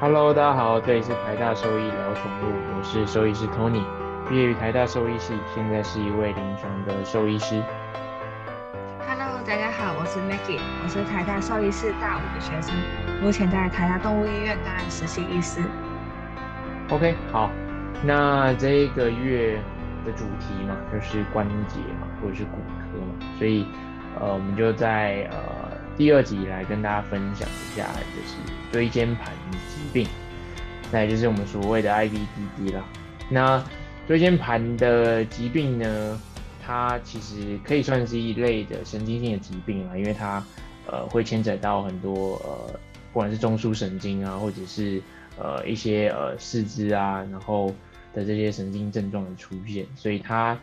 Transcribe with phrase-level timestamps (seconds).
[0.00, 3.82] Hello，大家好，这里是台大兽医聊宠物，我是兽医师 Tony，
[4.28, 7.60] 毕业于台大兽医系，现在是一位临床的兽医师。
[9.08, 12.76] Hello，大家好，我是 Maggie，我是台大兽医系大五的学生，
[13.20, 15.60] 目前在台大动物医院担任实习医师。
[16.90, 17.50] OK，好，
[18.04, 19.60] 那这一个月
[20.06, 23.66] 的主题嘛，就是关节嘛，或者是骨科嘛，所以
[24.20, 25.38] 呃，我们就在呃
[25.98, 27.84] 第二集来跟大家分享一下，
[28.14, 28.36] 就是
[28.70, 30.06] 椎间盘疾病，
[30.92, 32.84] 那也就是我们所谓的 IVDD 啦。
[33.28, 33.64] 那
[34.06, 36.20] 椎间盘的疾病呢，
[36.64, 40.40] 它其实可以算是一类的神经性的疾病啊，因为它
[40.86, 42.78] 呃会牵扯到很多呃，
[43.12, 45.02] 不管是中枢神经啊，或者是
[45.36, 47.74] 呃一些呃四肢啊，然后
[48.14, 50.56] 的这些神经症状的出现，所以它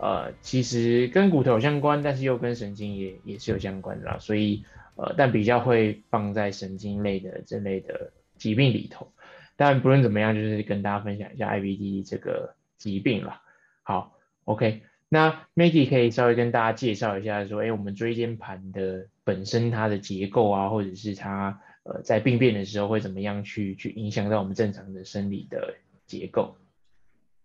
[0.00, 4.64] 呃其实跟骨头相关，但是又跟神经也也是有相关的啦，所以
[4.96, 9.12] 呃但比较会放在神经类的这类的疾病里头。
[9.56, 13.42] 但不论怎么样，就是跟大家分享一下 IBD 这个疾病了。
[13.82, 25.74] 好，OK，那 Maggie 可以稍微跟大家介绍一下，说，哎，我们椎间盘的本身它的结构啊，或者是它呃在病变的时候会怎么样去去影响到我们正常的生理的
[26.06, 26.56] 结构。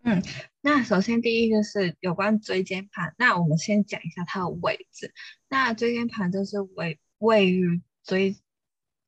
[0.08, 0.22] 嗯，
[0.60, 5.12] 那首先第一个是有关椎间盘，那我们先讲一下它的位置。
[5.48, 8.36] 那椎间盘就是位位于椎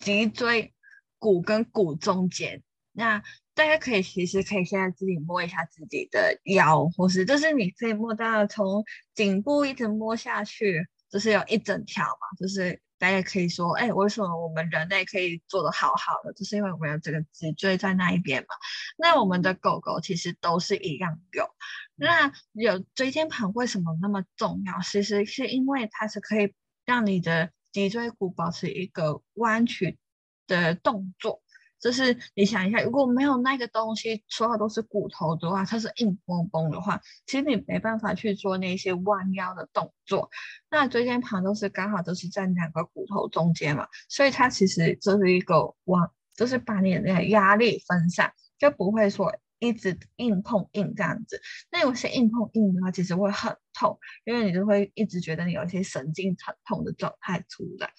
[0.00, 0.74] 脊椎
[1.20, 2.64] 骨跟骨中间。
[2.90, 3.22] 那
[3.54, 18.48] 大家可以其实可以现在自己摸一下自己的腰，或是就是你可以摸到从颈部一直摸下去，就是有一整条嘛，就是大家可以说，哎，为什么我们人类可以做得好好的，就是因为我们有这个脊椎在那一边嘛。
[18.96, 21.48] 那我们的狗狗其实都是一样有。
[21.94, 24.80] 那有椎间盘为什么那么重要？
[24.82, 26.52] 其实是因为它是可以
[26.84, 29.98] 让你的脊椎骨保持一个弯曲
[30.46, 31.42] 的动作。
[31.80, 40.28] 就是你想一下，如果没有那个东西，所有都是骨头的话，它是硬绷绷的话，其实你没办法去做那些弯腰的动作。
[40.70, 51.40] 那椎间盘都是刚好都是在两个骨头中间嘛，所以它其实就是一个弯，就是把你的那个压力分散，就不会说一直硬碰硬这样子。
[51.70, 57.92] 那有些硬碰硬的话，其实会很痛，因为你就会一直觉得你有一些神经疼痛的状态出来。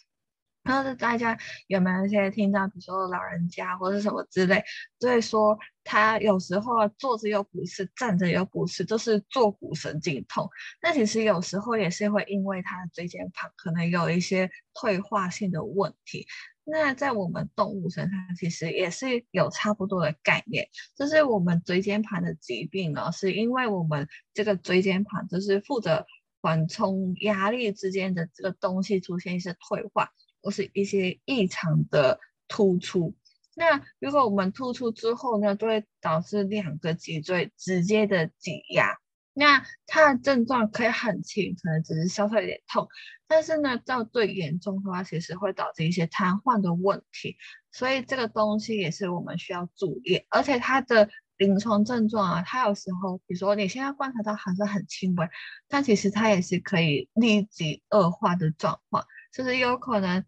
[0.70, 1.36] 然后大家
[1.66, 4.64] 有没有一些听到，比如说老人家或者什么之类，
[5.00, 10.48] 所以说他有时候坐着又不是，站着又不是，就是坐骨神经痛。
[10.80, 16.28] 那其实有时候也是会因为他的椎间盘可能有一些退化性的问题。
[16.66, 26.06] 那在我们动物身上，其实也是有差不多的概念，就是我们椎间盘的疾病呢，是因为我们这个椎间盘就是负责
[26.44, 30.12] 缓冲压力之间的这个东西出现一些退化。
[30.42, 33.16] 或是一些异常的突出，
[33.56, 38.98] 那如果我们突出之后呢，就会导致两个脊椎直接的挤压。
[39.34, 42.88] 那它的症状可以很轻，可能只是稍稍有点痛，
[43.28, 47.38] 但是呢，到最严重的话，其实会导致一些瘫痪的问题。
[47.72, 55.30] 所以这个东西也是我们需要注意，而且它的临床症状啊，它有时候，比如说你现在观察到还是很轻微，
[55.70, 59.06] 但其实它也是可以立即恶化的状况。
[59.32, 60.26] 就是有可能，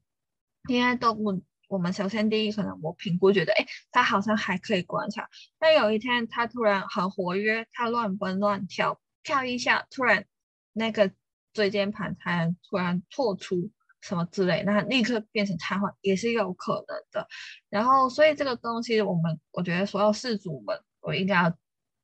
[0.69, 5.27] 因为动物，我们首先第一可能我评估觉得，哎，它好像还可以观察。
[5.57, 10.25] 但有一天它突然很活跃，它乱蹦乱跳，跳一下，突然
[10.73, 11.11] 那个
[11.53, 17.27] 椎间盘它突然错出什么之类，那立刻变成瘫痪也是有可能的。
[17.69, 21.57] 然后，所以这个东西我们我觉得所有事主们，我应该要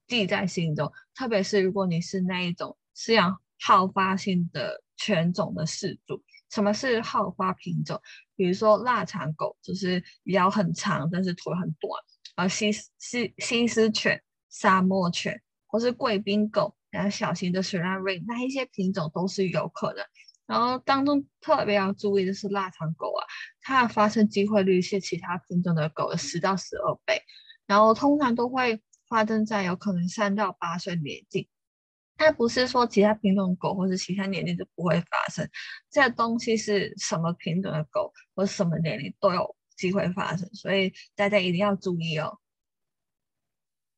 [0.08, 6.24] 记在心中，特别是如果你是那一种饲养好发性的犬种的饲主。
[6.50, 8.02] 什么是好发品种？
[8.36, 11.92] 比如说腊肠狗，就是腰很长，但是腿很短；
[12.36, 20.06] 而西西西施犬、沙漠犬，或是贵宾狗，然后小型的雪纳瑞，那一些品种都是有可能。
[20.46, 23.26] 然后当中特别要注意的是腊肠狗啊，
[23.62, 27.22] 它的发生机会率是其他品种的狗的十到十二倍，
[27.66, 31.50] 然后通常都会发生在有可能三到八岁年纪。
[32.18, 35.48] 它不是说其他品种狗或者其他年龄就不会发生，
[35.92, 42.40] 这个东西是什么品种的狗或什么年龄都有机会发生，所以大家一定要注意哦。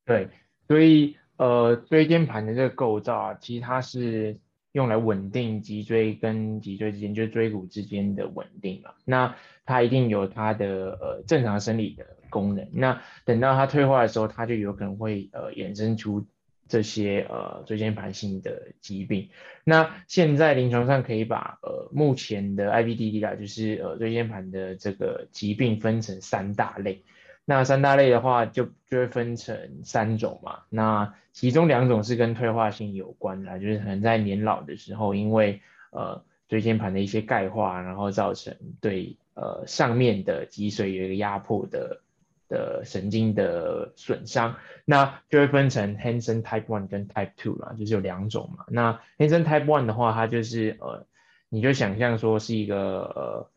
[0.06, 0.28] 对，
[0.68, 4.38] 所以呃椎间盘的这个构造啊，其实它是
[4.74, 8.94] 用来稳定脊椎跟脊椎之间，就是椎骨之间的稳定嘛。
[9.06, 9.34] 那
[9.66, 12.68] 它一定有它的呃正常生理的功能。
[12.74, 16.28] 那等到它退化的时候，它就有可能会呃衍生出。
[16.70, 19.28] 这些呃椎间盘性的疾病，
[19.66, 27.04] 那现在临床上可以把呃目前的 IBDD 啦，就是呃椎间盘的这个疾病分成三大类。
[27.44, 30.60] 那三大类的话就就会分成三种嘛。
[30.70, 42.02] 那其中两种是跟退化性有关的，就是可能在年老的时候，因为呃椎间盘的一些钙化，然后造成对呃上面的脊髓有一个压迫的
[42.50, 48.66] 的神经的损伤，那就会分成 Hansen Type One 跟 Type Two 啦，就是有两种嘛。
[48.68, 51.06] 那 Hansen Type One 的话，它就是呃
[51.48, 53.50] 你就想象说是一个呃。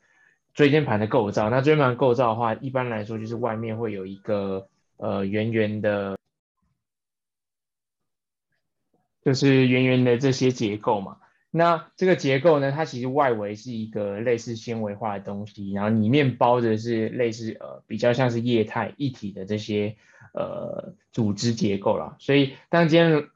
[0.55, 4.69] 椎间盘的构造，那椎间盘构造的话，一般来说就是外面会有一个
[4.99, 6.19] 呃圆圆的，
[9.25, 11.17] 就是圆圆的这些结构嘛。
[11.55, 19.97] 那这个结构呢，它其实外围是一个类似纤维化的东西，然后里面包着是类似呃比较像是液态一体的这些
[20.33, 22.17] 呃组织结构啦。
[22.19, 23.29] 所以当今天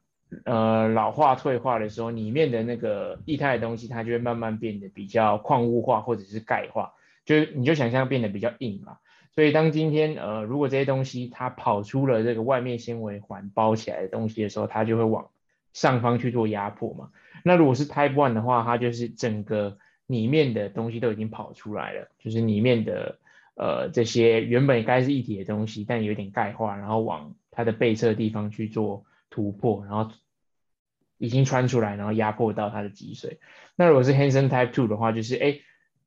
[0.45, 6.95] 呃老化退化的时候，里面的那个液态的东西，它就会慢慢变得比较矿物化或者是钙化。
[7.27, 8.99] 就你就想象变得比较硬嘛，
[9.35, 15.29] 所以当今天呃如果这些东西它跑出了这个外面纤维环包起来的东西的时候，它就会往
[15.77, 17.11] 上方去做压迫嘛。
[17.45, 19.77] 那如果是 Type One 的话，它就是整个
[20.07, 23.19] 里面的东西都已经跑出来了，就是里面的
[23.57, 30.11] 呃这些原本该是一体的东西，但有点钙化，然后往它的背侧地方去做突破，然后
[31.19, 33.37] 已经穿出来，然后压迫到它的脊髓。
[33.77, 35.61] 那如果是 Hansen Type Two 的话，就是哎。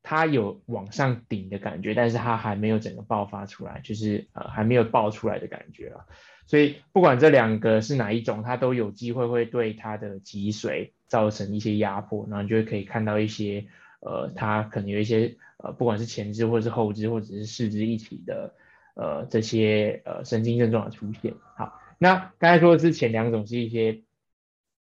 [0.09, 6.07] 它有往上顶的感觉，但是它还没有整个爆发出来，就是呃还没有爆出来的感觉啊。
[6.47, 13.67] 所以不管这两个是哪一种，它都有机会会对它的脊髓造成一些压迫，然后就会可以看到一些
[13.99, 18.55] 呃它可能有一些呃不管是前肢或者是后肢或者是四肢一体的
[18.95, 21.35] 呃这些呃神经症状的出现。
[21.55, 24.01] 好，那刚才说的是前两种是一些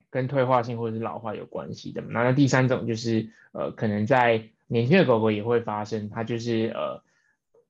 [0.09, 7.03] 跟退化性或者是老化有关系的，那那第三种就是呃可能在年轻的狗狗也会发生，它就是呃，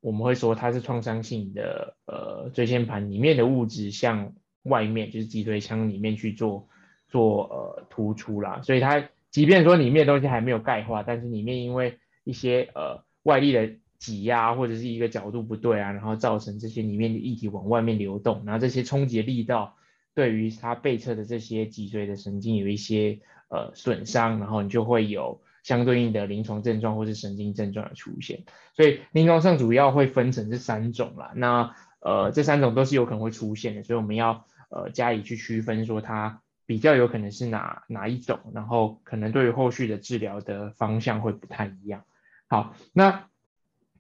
[0.01, 6.69] 我们会说它是创伤性的呃椎间盘里面的物质向外面，就是脊椎腔里面去做
[7.09, 19.75] 做呃突出啦，所以它即便说里面的东西还没有钙化，但是里面因为一些呃外力的挤压或者是一个角度不对啊，然后造成这些里面的液体往外面流动，然后这些冲击力道
[20.13, 25.41] 对于它背侧的这些脊椎的神经有一些呃损伤，然后你就会有。
[25.63, 28.43] 相对应的临床症状或是神经症状的出现，
[28.73, 31.31] 所以临床上主要会分成这三种啦。
[31.35, 42.05] 那呃这三种都是有可能会出现的，所以我们要呃加以去区分，说它比较有可能是哪哪一种，然后可能对于后续的治疗的方向会不太一样。
[42.47, 43.27] 好，那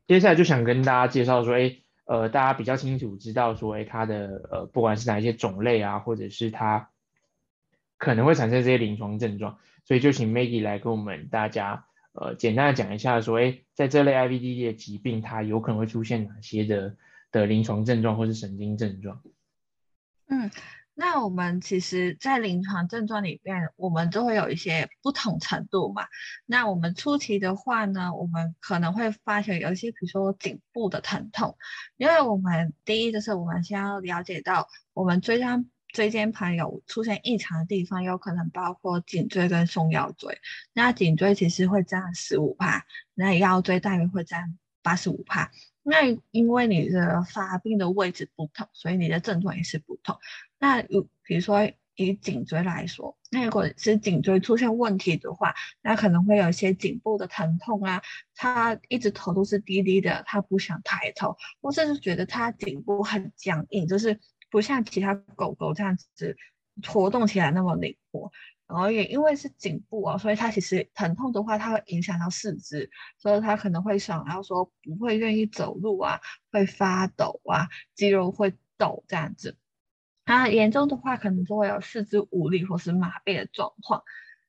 [0.07, 6.89] 接下来就想跟大家介绍说，哎呃大家比较清楚知道说，哎它的呃不管是哪一些种类啊，或者是它
[8.01, 9.59] 可能会产生这些临床症状。
[9.85, 16.95] 所以就请 Maggie 来跟我们大家，呃，简单的讲一下，说，哎，在这类 IVD 的疾病，它有可能会出现哪些的
[17.31, 19.21] 的临床症状或是神经症状？
[20.27, 20.49] 嗯，
[20.93, 26.05] 那我们其实，在临床症状里面，我们都会有一些不同程度嘛。
[26.45, 31.57] 那我们初期的话呢，我们可能会发现有一些，比如说颈部的疼痛，
[31.97, 40.37] 因为我们第一就是我们先要了解到，我们椎间椎间盘有出现异常的地方，有可能包括颈椎跟胸腰椎。
[40.73, 45.51] 那颈椎其实会占十五帕，那腰椎大约会占八十五帕。
[45.83, 50.17] 那因为你的发病的位置不同，所以你的症状也是不同。
[50.59, 58.01] 那如比如说以颈椎来说，那如果是颈椎出现问题的话，那可能会有一些颈部的疼痛啊，
[58.35, 64.19] 他一直头都是低低的，他不想抬头，或者是觉得他颈部很僵硬，就是。
[64.51, 66.37] 不像其他狗狗这样子
[66.87, 68.31] 活动起来那么灵活，
[68.67, 76.19] 然后也因为是颈部啊，所以它其实疼痛的话，它会影响到四肢，所以它可能会想要说不会愿意走路啊，
[76.51, 79.57] 会发抖啊，肌肉会抖这样子。
[80.25, 84.03] 那严重的话，可能就会有四肢无力或是麻痹的状况。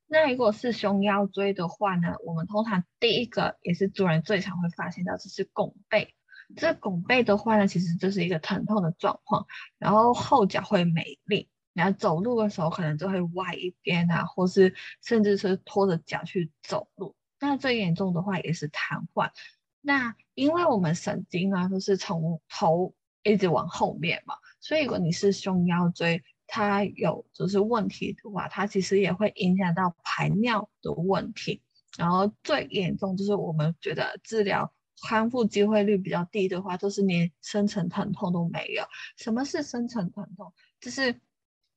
[0.07, 6.15] 那如果是胸腰椎的话呢，我们通常第一个也是主人最常会发现到，就是拱背。
[6.57, 9.47] 这拱背的话呢，其实就是一个疼痛的状况，
[9.79, 17.15] 然后后脚会没力，然后走路的时候可能就会歪一边啊，或是甚至是拖着脚去走路。
[17.41, 19.31] 那最严重的话也是瘫痪。
[19.81, 31.63] 那因为我们神经啊都是从头一直往后面嘛，所以如果你是胸腰椎它有就是问题的话，它其实也会影响到排尿的问题。
[31.97, 34.73] 然后最严重就是我们觉得治疗。
[35.03, 38.85] 康复机会率比较低的话，都是连深层疼痛都没有。
[39.17, 40.53] 什么是深层疼痛？
[40.81, 41.15] 就是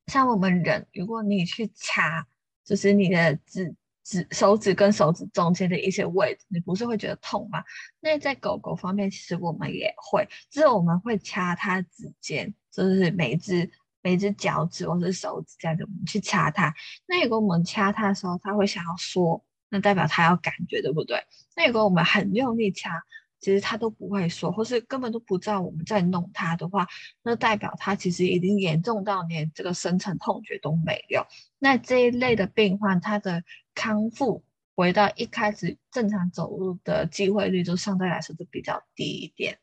[0.08, 2.26] 像我们人，如果你去掐，
[2.64, 7.64] 就是你的指指手指跟手指中间的一些位置，你不是会觉得痛吗？
[8.00, 13.70] 那在狗狗方面，其实我们也会，就是我们会掐它指尖，就是每只
[14.04, 16.72] 每只脚趾或是手指这样子，我们去掐它。
[17.08, 21.24] 那如果我们掐它的时候，它会想要缩，那代表他要感觉，对不对？
[21.56, 23.04] 那如果我们很用力掐，
[23.40, 26.88] 其实他都不会说，或是根本都不知道我们在弄他的话，
[27.22, 31.26] 那代表他其实已经严重到连这个深层痛觉都没有。
[31.60, 33.44] 那这一类的病患，他的
[33.76, 34.44] 康复
[34.76, 39.60] 回到一开始正常走路的机会率，就相对来说就比较低一点。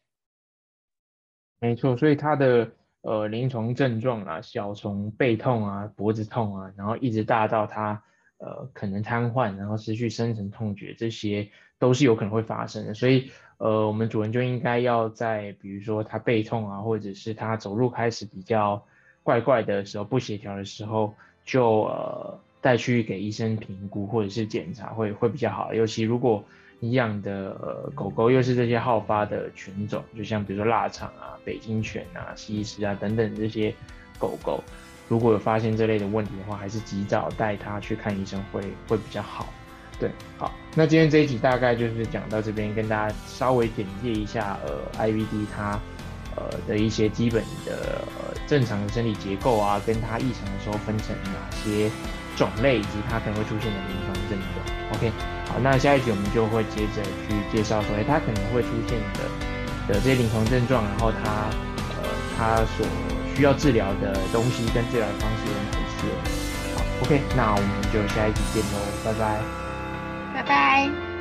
[1.58, 8.02] 没错，所以他的呃临床症状啊，小从背痛啊、脖子痛啊，然后一直大到他
[8.42, 12.92] 呃可能瘫痪，然后失去深层痛觉，这些都是有可能会发生的。
[12.92, 18.84] 所以呃我们主人就应该要在比如说他背痛啊，或者是他走路开始比较
[19.22, 22.38] 怪怪的时候、不协调的时候，就呃。
[22.62, 26.44] 带去给医生评估或者是检查会会比较好，尤其如果
[26.78, 33.74] 你养的狗狗又是这些好发的犬种，就像比如说腊肠啊、北京犬啊、西施啊等等这些
[34.16, 34.62] 狗狗，
[35.12, 39.52] 如果有发现这类的问题的话，还是及早带他去看医生会会比较好。
[40.00, 45.78] 对，好，那今天这一集大概就是讲到这边，跟大家稍微简介一下呃 IVD 它
[46.34, 51.90] 呃的一些基本的呃正常的生理结构啊，跟它异常的时候分成哪些。
[52.34, 54.96] 种类以及它可能会出现的临床症状。
[54.96, 55.12] OK，
[55.48, 61.52] 好，那下一集我们就会接着去介绍说，哎，它可能会出现的的这些临床症状，然后它
[62.00, 62.86] 呃它所
[63.34, 66.06] 需要治疗的东西跟治疗的方式有哪些。
[66.76, 69.40] 好，OK，那我们就下一期见喽，拜拜，
[70.34, 71.11] 拜拜。